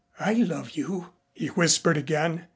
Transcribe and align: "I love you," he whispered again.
"I 0.19 0.33
love 0.33 0.71
you," 0.71 1.11
he 1.31 1.45
whispered 1.49 1.95
again. 1.95 2.47